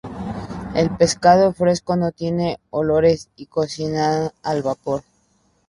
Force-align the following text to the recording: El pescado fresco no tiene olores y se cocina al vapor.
El 0.73 0.89
pescado 0.97 1.53
fresco 1.53 1.95
no 1.95 2.11
tiene 2.11 2.59
olores 2.71 3.29
y 3.35 3.43
se 3.43 3.49
cocina 3.51 4.33
al 4.41 4.63
vapor. 4.63 5.03